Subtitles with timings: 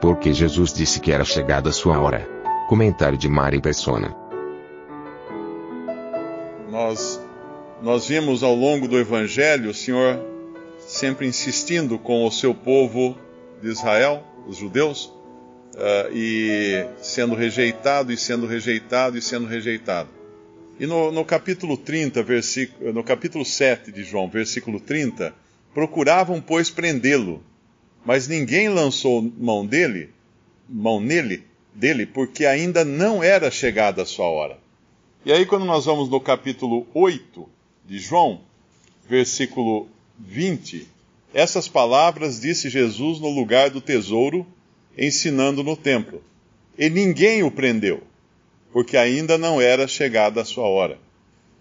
[0.00, 2.26] Porque Jesus disse que era chegada a sua hora.
[2.68, 4.16] Comentário de Mari Persona.
[6.70, 7.20] Nós,
[7.82, 10.18] nós vimos ao longo do Evangelho o Senhor
[10.78, 13.16] sempre insistindo com o seu povo
[13.62, 15.06] de Israel, os judeus,
[15.74, 20.08] uh, e sendo rejeitado, e sendo rejeitado, e sendo rejeitado.
[20.78, 25.34] E no, no capítulo 30, versículo, no capítulo 7 de João, versículo 30,
[25.74, 27.42] procuravam, pois, prendê-lo,
[28.04, 30.10] mas ninguém lançou mão dele,
[30.68, 34.58] mão nele, dele, porque ainda não era chegada a sua hora.
[35.24, 37.48] E aí, quando nós vamos no capítulo 8
[37.86, 38.40] de João,
[39.08, 40.88] versículo 20,
[41.34, 44.46] essas palavras disse Jesus no lugar do tesouro,
[44.96, 46.22] ensinando no templo.
[46.78, 48.02] E ninguém o prendeu,
[48.72, 50.98] porque ainda não era chegada a sua hora.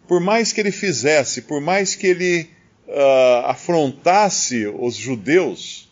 [0.07, 2.49] Por mais que ele fizesse, por mais que ele
[2.87, 5.88] uh, afrontasse os judeus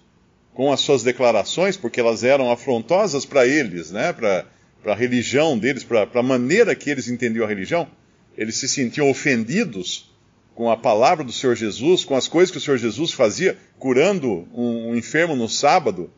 [0.58, 4.44] com as suas declarações, porque elas eram afrontosas para eles, né, para
[4.88, 7.88] a religião deles, para a maneira que eles entendiam a religião,
[8.36, 10.12] eles se sentiam ofendidos
[10.56, 14.48] com a palavra do Senhor Jesus, com as coisas que o Senhor Jesus fazia, curando
[14.52, 16.10] um, um enfermo no sábado.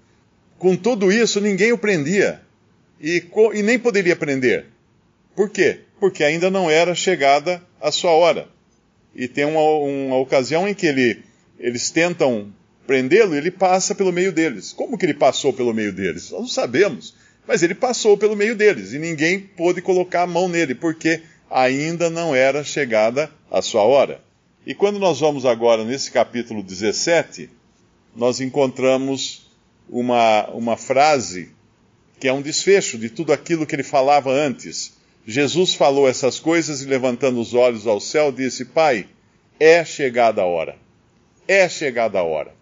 [0.58, 2.40] Com tudo isso, ninguém o prendia.
[2.98, 3.22] E,
[3.56, 4.68] e nem poderia prender.
[5.36, 5.82] Por quê?
[6.00, 8.48] Porque ainda não era chegada a sua hora.
[9.14, 11.24] E tem uma, uma ocasião em que ele,
[11.60, 12.54] eles tentam
[12.90, 14.74] prendê-lo ele passa pelo meio deles.
[14.74, 16.32] Como que ele passou pelo meio deles?
[16.32, 17.14] Nós não sabemos.
[17.48, 21.22] Mas ele passou pelo meio deles e ninguém pôde colocar a mão nele, porque
[21.52, 24.24] ainda não era chegada a sua hora.
[24.66, 27.52] E quando nós vamos agora nesse capítulo 17,
[28.16, 29.48] nós encontramos
[29.88, 31.50] uma, uma frase
[32.20, 34.98] que é um desfecho de tudo aquilo que ele falava antes.
[35.28, 39.06] Jesus falou essas coisas e, levantando os olhos ao céu, disse: Pai,
[39.60, 40.76] é chegada a hora.
[41.48, 42.58] É chegada a hora.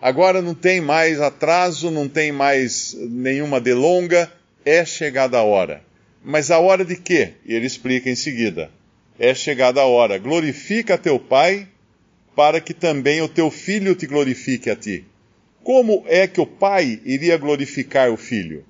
[0.00, 4.32] Agora não tem mais atraso, não tem mais nenhuma delonga,
[4.64, 5.82] é chegada a hora.
[6.24, 7.34] Mas a hora de quê?
[7.44, 8.70] E ele explica em seguida.
[9.18, 10.16] É chegada a hora.
[10.16, 11.68] Glorifica teu Pai,
[12.34, 15.04] para que também o teu filho te glorifique a ti.
[15.62, 18.64] Como é que o Pai iria glorificar o filho?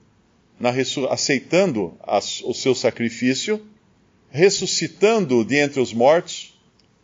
[1.09, 3.65] Aceitando as, o seu sacrifício,
[4.31, 6.59] ressuscitando-o de entre os mortos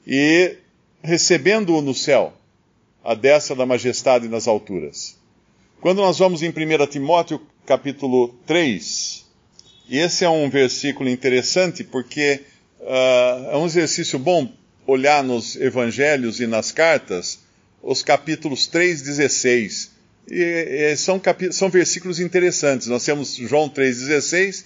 [0.04, 0.56] e
[1.00, 2.32] recebendo-o no céu
[3.06, 5.16] a destra da majestade nas alturas.
[5.80, 9.24] Quando nós vamos em 1 Timóteo capítulo 3,
[9.88, 12.42] e esse é um versículo interessante porque
[12.80, 14.52] uh, é um exercício bom
[14.84, 17.38] olhar nos evangelhos e nas cartas
[17.80, 19.92] os capítulos 3, 16.
[20.28, 22.88] E, e são, são versículos interessantes.
[22.88, 24.64] Nós temos João 3,16,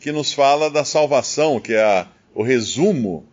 [0.00, 3.28] que nos fala da salvação, que é a, o resumo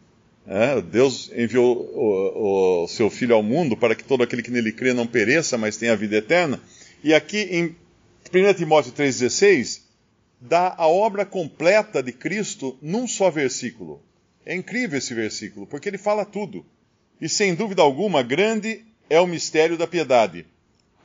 [0.52, 4.72] é, Deus enviou o, o, seu Filho ao mundo para que todo aquele que nele
[4.72, 6.60] crê não pereça, mas tenha vida eterna.
[7.04, 7.76] E aqui em
[8.34, 9.82] 1 Timóteo 3,16,
[10.42, 14.02] dá a obra completa de Cristo num só versículo.
[14.44, 16.66] É incrível esse versículo, porque ele fala tudo.
[17.22, 20.48] E sem dúvida alguma, grande é o mistério da piedade.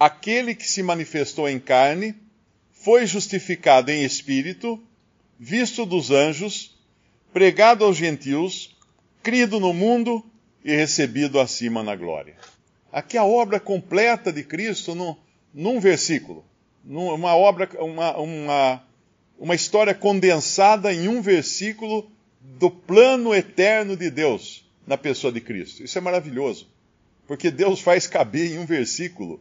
[0.00, 2.14] Aquele que se manifestou em carne,
[2.72, 4.82] foi justificado em espírito,
[5.38, 6.74] visto dos anjos,
[7.30, 8.73] pregado aos gentios,
[9.24, 10.22] crido no mundo
[10.62, 12.36] e recebido acima na glória.
[12.92, 15.16] Aqui a obra completa de Cristo num,
[15.52, 16.44] num versículo.
[16.84, 18.82] Uma obra, uma, uma,
[19.38, 22.08] uma história condensada em um versículo
[22.38, 25.82] do plano eterno de Deus na pessoa de Cristo.
[25.82, 26.68] Isso é maravilhoso.
[27.26, 29.40] Porque Deus faz caber em um versículo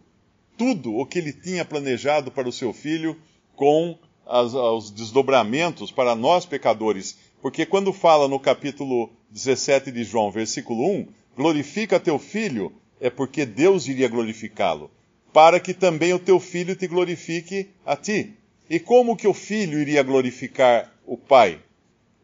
[0.57, 3.19] tudo o que ele tinha planejado para o seu filho
[3.53, 10.29] com as, os desdobramentos para nós pecadores porque quando fala no capítulo 17 de João,
[10.29, 12.71] versículo 1, glorifica teu filho,
[13.01, 14.91] é porque Deus iria glorificá-lo,
[15.33, 18.33] para que também o teu filho te glorifique a ti.
[18.69, 21.59] E como que o filho iria glorificar o pai?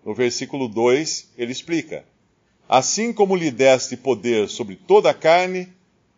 [0.06, 2.06] No versículo 2, ele explica:
[2.68, 5.68] Assim como lhe deste poder sobre toda a carne,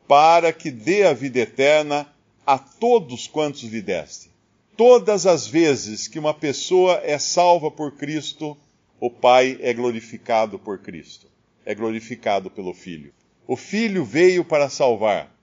[0.09, 2.05] para que dê a vida eterna
[2.45, 4.29] a todos quantos lhe deste.
[4.75, 8.57] Todas as vezes que uma pessoa é salva por Cristo,
[9.01, 11.25] o Pai é glorificado por Cristo,
[11.65, 13.11] é glorificado pelo Filho.
[13.47, 15.35] O Filho veio para salvar.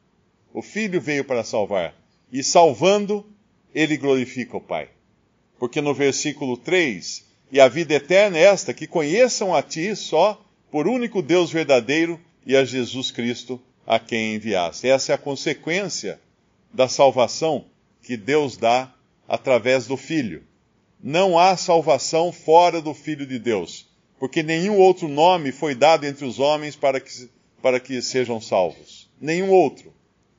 [0.55, 1.93] O Filho veio para salvar.
[2.31, 3.27] E salvando,
[3.75, 4.89] ele glorifica o Pai.
[5.59, 10.41] Porque no versículo 3, e a vida eterna é esta, que conheçam a ti só,
[10.71, 14.89] por único Deus verdadeiro, e a Jesus Cristo, a quem enviaste.
[14.89, 16.21] Essa é a consequência
[16.73, 17.65] da salvação
[18.05, 18.95] que Deus dá
[19.27, 20.45] através do Filho.
[21.03, 23.87] Não há salvação fora do Filho de Deus,
[24.19, 27.29] porque nenhum outro nome foi dado entre os homens para que,
[27.62, 29.09] para que sejam salvos.
[29.21, 29.93] Nenhum outro.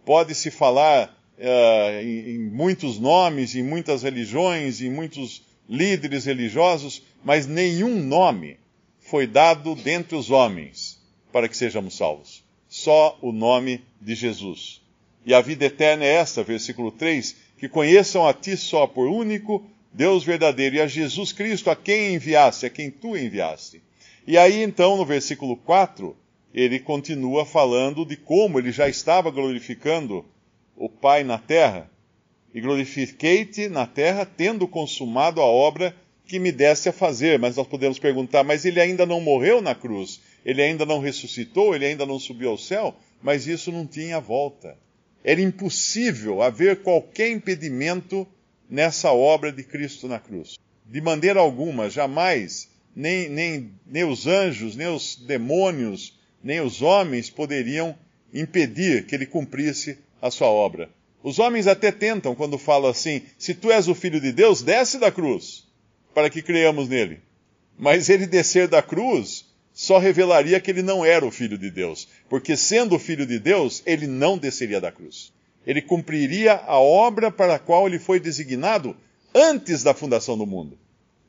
[0.05, 1.07] Pode-se falar
[1.37, 8.57] uh, em, em muitos nomes, em muitas religiões, em muitos líderes religiosos, mas nenhum nome
[8.99, 10.99] foi dado dentre os homens
[11.31, 12.43] para que sejamos salvos.
[12.67, 14.81] Só o nome de Jesus.
[15.25, 19.63] E a vida eterna é esta, versículo 3, que conheçam a ti só por único
[19.91, 23.81] Deus verdadeiro e a Jesus Cristo, a quem enviaste, a quem tu enviaste.
[24.25, 26.15] E aí então, no versículo 4,
[26.53, 30.25] ele continua falando de como ele já estava glorificando
[30.75, 31.89] o Pai na terra.
[32.53, 35.95] E glorifiquei-te na terra, tendo consumado a obra
[36.25, 37.37] que me desse a fazer.
[37.37, 40.19] Mas nós podemos perguntar, mas ele ainda não morreu na cruz?
[40.45, 41.75] Ele ainda não ressuscitou?
[41.75, 42.95] Ele ainda não subiu ao céu?
[43.21, 44.77] Mas isso não tinha volta.
[45.23, 48.27] Era impossível haver qualquer impedimento
[48.69, 50.57] nessa obra de Cristo na cruz.
[50.85, 57.29] De maneira alguma, jamais, nem, nem, nem os anjos, nem os demônios, nem os homens
[57.29, 57.97] poderiam
[58.33, 60.89] impedir que ele cumprisse a sua obra.
[61.23, 64.97] Os homens até tentam quando falam assim: se tu és o filho de Deus, desce
[64.97, 65.67] da cruz,
[66.13, 67.19] para que creiamos nele.
[67.77, 72.07] Mas ele descer da cruz só revelaria que ele não era o filho de Deus,
[72.27, 75.31] porque sendo o filho de Deus, ele não desceria da cruz.
[75.65, 78.95] Ele cumpriria a obra para a qual ele foi designado
[79.33, 80.77] antes da fundação do mundo.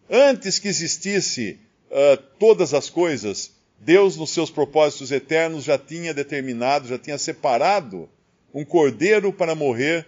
[0.08, 1.58] Antes que existisse
[1.90, 8.08] uh, todas as coisas, Deus, nos seus propósitos eternos, já tinha determinado, já tinha separado
[8.52, 10.06] um cordeiro para morrer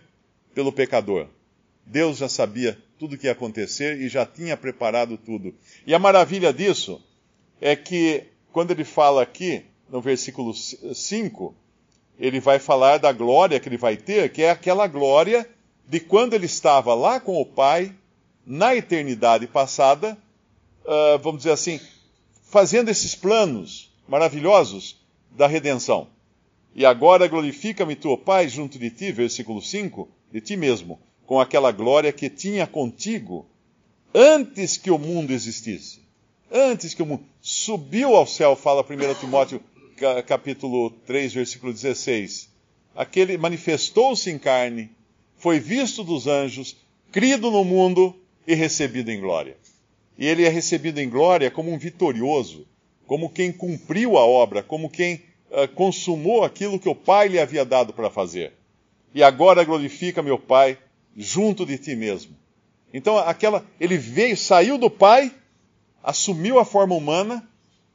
[0.55, 1.27] pelo pecador.
[1.87, 5.55] Deus já sabia tudo o que ia acontecer e já tinha preparado tudo.
[5.87, 7.03] E a maravilha disso
[7.61, 11.55] é que, quando ele fala aqui, no versículo 5,
[12.19, 15.49] ele vai falar da glória que ele vai ter, que é aquela glória
[15.89, 17.95] de quando ele estava lá com o Pai,
[18.47, 20.19] na eternidade passada,
[20.85, 21.81] uh, vamos dizer assim,
[22.45, 25.01] fazendo esses planos maravilhosos
[25.31, 26.09] da redenção.
[26.75, 31.71] E agora glorifica-me tu, Pai, junto de ti, versículo 5, de ti mesmo, com aquela
[31.71, 33.47] glória que tinha contigo
[34.15, 36.03] antes que o mundo existisse.
[36.51, 37.25] Antes que o mundo.
[37.41, 39.61] Subiu ao céu, fala 1 Timóteo
[40.27, 42.51] capítulo 3, versículo 16.
[42.95, 44.91] Aquele manifestou-se em carne,
[45.37, 46.77] foi visto dos anjos,
[47.11, 48.15] crido no mundo
[48.47, 49.57] e recebido em glória.
[50.19, 52.67] E ele é recebido em glória como um vitorioso,
[53.07, 57.65] como quem cumpriu a obra, como quem uh, consumou aquilo que o Pai lhe havia
[57.65, 58.53] dado para fazer.
[59.15, 60.79] E agora glorifica meu Pai
[61.17, 62.37] junto de ti mesmo.
[62.95, 65.33] Então, aquela, ele veio, saiu do Pai,
[66.03, 67.47] assumiu a forma humana,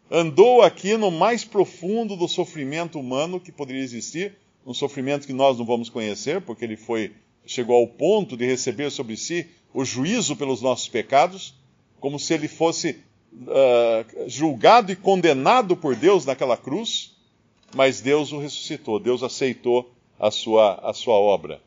[0.09, 5.57] andou aqui no mais profundo do sofrimento humano que poderia existir, um sofrimento que nós
[5.57, 7.13] não vamos conhecer, porque ele foi
[7.45, 11.55] chegou ao ponto de receber sobre si o juízo pelos nossos pecados,
[11.99, 12.97] como se ele fosse
[13.33, 17.15] uh, julgado e condenado por Deus naquela cruz,
[17.73, 19.89] mas Deus o ressuscitou, Deus aceitou
[20.19, 21.61] a sua, a sua obra.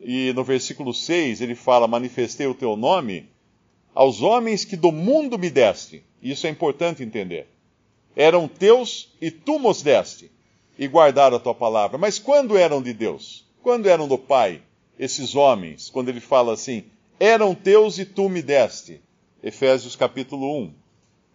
[0.00, 3.28] E no versículo 6 ele fala: Manifestei o teu nome
[3.94, 6.02] aos homens que do mundo me deste.
[6.20, 7.46] Isso é importante entender
[8.14, 10.30] eram teus e tu mos deste,
[10.78, 11.98] e guardaram a tua palavra.
[11.98, 13.44] Mas quando eram de Deus?
[13.62, 14.62] Quando eram do Pai?
[14.98, 16.84] Esses homens, quando ele fala assim,
[17.18, 19.00] eram teus e tu me deste.
[19.42, 20.74] Efésios capítulo 1,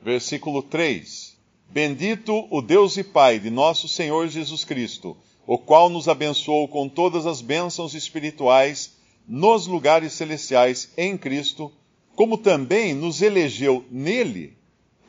[0.02, 1.36] versículo 3.
[1.70, 5.18] Bendito o Deus e Pai de nosso Senhor Jesus Cristo,
[5.48, 8.96] o qual nos abençoou com todas as bênçãos espirituais
[9.28, 11.72] nos lugares celestiais em Cristo,
[12.16, 14.56] como também nos elegeu nele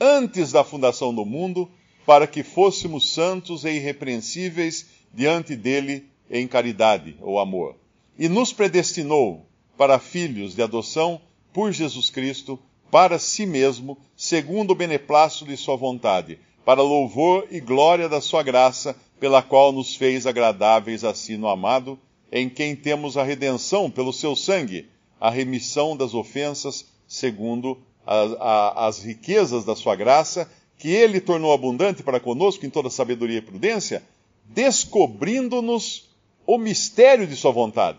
[0.01, 1.71] antes da fundação do mundo,
[2.05, 7.77] para que fôssemos santos e irrepreensíveis diante dele em caridade ou amor.
[8.19, 11.21] E nos predestinou para filhos de adoção
[11.53, 12.59] por Jesus Cristo,
[12.91, 18.43] para si mesmo, segundo o beneplácito de sua vontade, para louvor e glória da sua
[18.43, 21.99] graça, pela qual nos fez agradáveis a si no amado,
[22.31, 24.89] em quem temos a redenção pelo seu sangue,
[25.21, 32.21] a remissão das ofensas, segundo as riquezas da sua graça, que ele tornou abundante para
[32.21, 34.03] conosco em toda sabedoria e prudência,
[34.45, 36.09] descobrindo-nos
[36.47, 37.99] o mistério de sua vontade,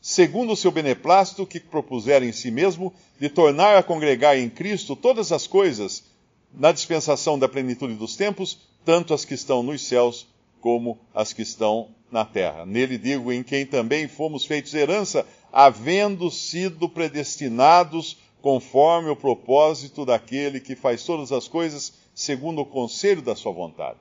[0.00, 4.96] segundo o seu beneplácito que propusera em si mesmo de tornar a congregar em Cristo
[4.96, 6.04] todas as coisas
[6.52, 10.26] na dispensação da plenitude dos tempos, tanto as que estão nos céus
[10.60, 12.64] como as que estão na terra.
[12.64, 20.60] Nele digo, em quem também fomos feitos herança, havendo sido predestinados conforme o propósito daquele
[20.60, 23.96] que faz todas as coisas segundo o conselho da sua vontade.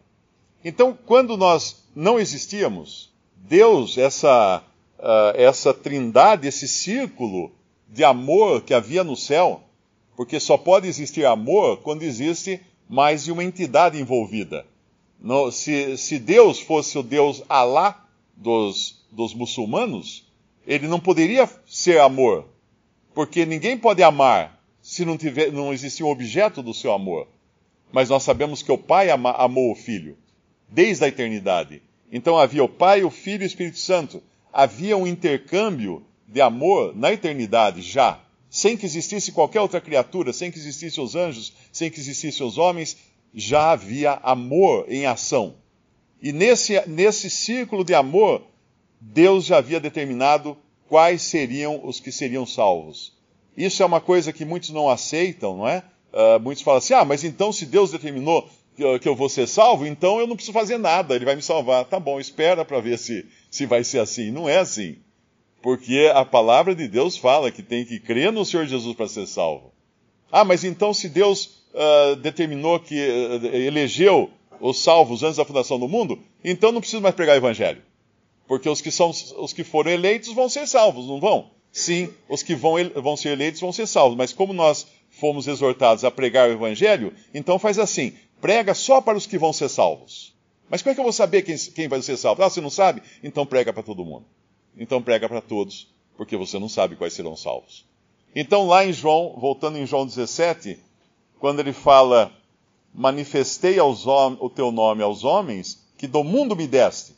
[0.66, 4.62] Então, quando nós não existíamos, Deus, essa,
[5.00, 7.54] uh, essa trindade, esse círculo
[7.88, 9.64] de amor que havia no céu,
[10.14, 12.60] porque só pode existir amor quando existe
[12.90, 14.66] mais de uma entidade envolvida.
[15.22, 20.28] No, se, se, Deus fosse o Deus Alá dos, dos muçulmanos,
[20.68, 22.50] ele não poderia ser amor,
[23.14, 27.28] porque ninguém pode amar se não, tiver, não existir um objeto do seu amor.
[27.92, 30.18] Mas nós sabemos que o Pai ama, amou o Filho
[30.68, 31.82] desde a eternidade.
[32.12, 34.22] Então havia o Pai, o Filho e o Espírito Santo.
[34.52, 40.52] Havia um intercâmbio de amor na eternidade já, sem que existisse qualquer outra criatura, sem
[40.52, 42.98] que existissem os anjos, sem que existissem os homens,
[43.34, 45.56] já havia amor em ação.
[46.22, 48.44] E nesse, nesse círculo de amor,
[49.00, 53.14] Deus já havia determinado quais seriam os que seriam salvos.
[53.56, 55.84] Isso é uma coisa que muitos não aceitam, não é?
[56.12, 58.50] Uh, muitos falam assim: ah, mas então se Deus determinou
[59.00, 61.86] que eu vou ser salvo, então eu não preciso fazer nada, ele vai me salvar.
[61.86, 64.32] Tá bom, espera para ver se, se vai ser assim.
[64.32, 64.98] Não é assim.
[65.62, 69.28] Porque a palavra de Deus fala que tem que crer no Senhor Jesus para ser
[69.28, 69.72] salvo.
[70.32, 75.80] Ah, mas então se Deus uh, determinou que uh, elegeu os salvos antes da fundação
[75.80, 77.82] do mundo, então não preciso mais pregar o evangelho.
[78.48, 81.52] Porque os que, são, os que foram eleitos vão ser salvos, não vão?
[81.72, 84.18] Sim, os que vão, vão ser eleitos vão ser salvos.
[84.18, 89.18] Mas como nós fomos exortados a pregar o evangelho, então faz assim: prega só para
[89.18, 90.36] os que vão ser salvos.
[90.70, 92.44] Mas como é que eu vou saber quem, quem vai ser salvo?
[92.44, 93.02] Ah, você não sabe?
[93.24, 94.26] Então prega para todo mundo.
[94.78, 97.86] Então prega para todos, porque você não sabe quais serão salvos.
[98.36, 100.80] Então, lá em João, voltando em João 17,
[101.40, 102.32] quando ele fala:
[102.94, 107.16] Manifestei aos o teu nome aos homens, que do mundo me deste.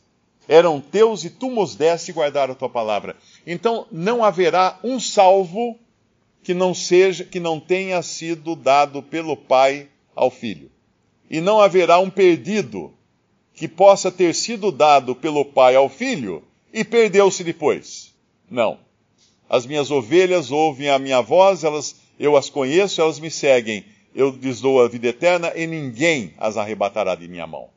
[0.48, 3.16] Eram teus e tu nos deste guardar a tua palavra.
[3.46, 5.78] Então, não haverá um salvo
[6.42, 10.70] que não seja, que não tenha sido dado pelo Pai ao Filho
[11.30, 12.92] e não haverá um perdido
[13.54, 18.14] que possa ter sido dado pelo pai ao filho e perdeu-se depois.
[18.50, 18.78] Não.
[19.48, 23.84] As minhas ovelhas ouvem a minha voz, elas, eu as conheço, elas me seguem.
[24.14, 27.68] Eu lhes dou a vida eterna e ninguém as arrebatará de minha mão.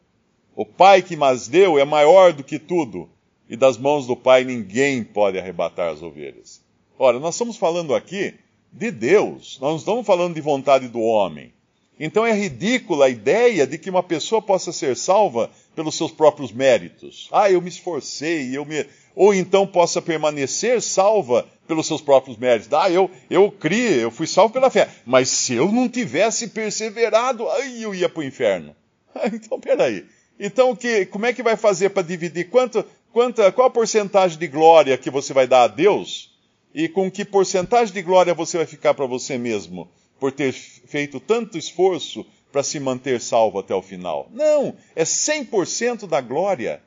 [0.59, 3.09] O Pai que mas deu é maior do que tudo,
[3.49, 6.61] e das mãos do Pai ninguém pode arrebatar as ovelhas.
[6.97, 8.33] Ora, nós estamos falando aqui
[8.69, 11.53] de Deus, nós não estamos falando de vontade do homem.
[11.97, 16.51] Então é ridícula a ideia de que uma pessoa possa ser salva pelos seus próprios
[16.51, 17.29] méritos.
[17.31, 18.85] Ah, eu me esforcei, eu me.
[19.15, 22.73] Ou então possa permanecer salva pelos seus próprios méritos.
[22.73, 24.89] Ah, eu, eu criei, eu fui salvo pela fé.
[25.05, 28.75] Mas se eu não tivesse perseverado, aí eu ia para o inferno.
[29.31, 30.05] então, peraí.
[30.39, 32.49] Então, que, como é que vai fazer para dividir?
[32.49, 36.33] Quanto, quanta, qual a porcentagem de glória que você vai dar a Deus?
[36.73, 39.89] E com que porcentagem de glória você vai ficar para você mesmo?
[40.19, 44.27] por ter feito tanto esforço para se manter salvo até o final.
[44.31, 46.81] Não, é 100% da glória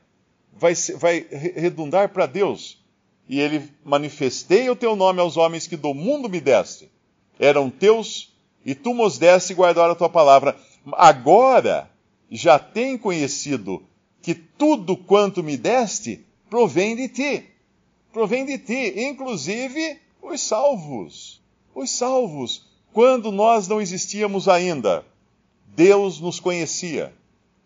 [0.53, 2.81] vai, vai redundar para Deus.
[3.27, 6.91] E ele manifestei o teu nome aos homens que do mundo me deste.
[7.39, 8.33] Eram teus
[8.65, 10.55] e tu nos deste guardar a tua palavra.
[10.93, 11.89] Agora
[12.29, 13.83] já tem conhecido
[14.21, 17.45] que tudo quanto me deste provém de ti.
[18.11, 21.41] Provém de ti, inclusive os salvos.
[21.73, 25.03] Os salvos quando nós não existíamos ainda,
[25.75, 27.11] Deus nos conhecia.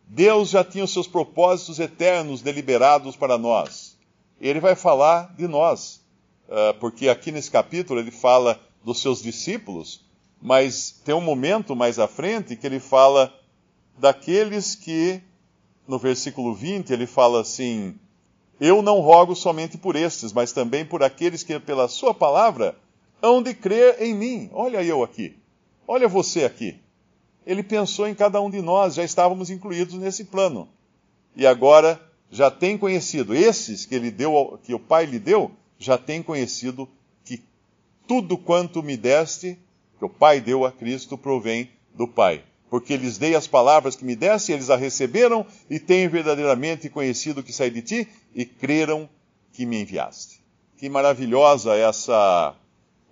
[0.08, 3.98] Deus já tinha os seus propósitos eternos deliberados para nós.
[4.40, 6.02] Ele vai falar de nós,
[6.50, 10.06] ah, porque aqui nesse capítulo ele fala dos seus discípulos,
[10.42, 13.37] mas tem um momento mais à frente que ele fala
[13.98, 15.22] daqueles que,
[15.88, 17.96] no versículo 20, ele fala assim:
[18.60, 22.78] Eu não rogo somente por estes, mas também por aqueles que, pela Sua palavra,
[23.22, 24.50] hão de crer em mim.
[24.54, 25.36] Olha eu aqui.
[25.88, 26.80] Olha você aqui.
[27.46, 30.68] Ele pensou em cada um de nós, já estávamos incluídos nesse plano.
[31.36, 32.00] E agora
[32.30, 36.90] já tem conhecido, esses que ele deu, que o Pai lhe deu, já tem conhecido
[37.24, 37.42] que
[38.06, 39.58] tudo quanto me deste,
[39.98, 42.44] que o Pai deu a Cristo, provém do Pai.
[42.70, 47.44] Porque lhes dei as palavras que me deste, eles a receberam e têm verdadeiramente conhecido
[47.44, 49.10] que saí de ti e creram
[49.54, 50.42] que me enviaste.
[50.78, 52.56] Que maravilhosa essa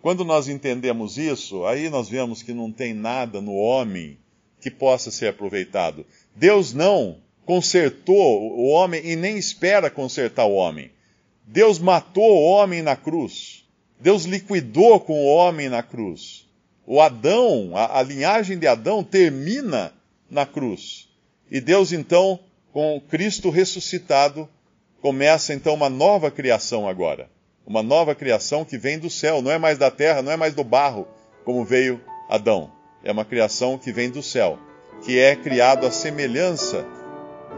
[0.06, 4.20] quando nós entendemos isso, aí nós vemos que não tem nada no homem
[4.62, 6.06] que possa ser aproveitado.
[6.36, 10.92] Deus não consertou o homem e nem espera consertar o homem.
[11.44, 13.66] Deus matou o homem na cruz.
[14.00, 16.45] Deus liquidou com o homem na cruz.
[16.88, 19.92] O Adão, a, a linhagem de Adão termina
[20.30, 21.10] na cruz.
[21.50, 22.39] E Deus então,
[22.72, 24.48] com Cristo ressuscitado,
[25.01, 27.30] começa então uma nova criação agora.
[27.65, 30.54] Uma nova criação que vem do céu, não é mais da terra, não é mais
[30.54, 31.08] do barro,
[31.44, 32.00] como veio
[32.30, 32.72] Adão.
[33.04, 34.60] É uma criação que vem do céu,
[35.04, 36.86] que é criado à semelhança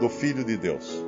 [0.00, 1.07] do Filho de Deus.